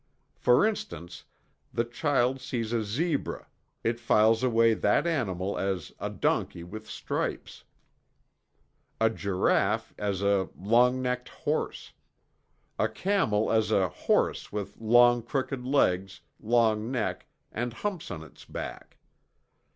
[0.33, 1.25] For instance,
[1.71, 3.45] the child sees a zebra,
[3.83, 7.65] it files away that animal as "a donkey with stripes;"
[8.99, 11.93] a giraffe as a "long necked horse;"
[12.79, 18.43] a camel as a "horse with long, crooked legs, long neck and humps on its
[18.43, 18.97] back."